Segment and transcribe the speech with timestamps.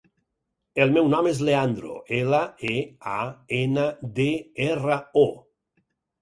[0.85, 2.39] El meu nom és Leandro: ela,
[2.71, 2.79] e,
[3.11, 3.19] a,
[3.59, 3.85] ena,
[4.21, 4.27] de,
[4.69, 5.29] erra, o.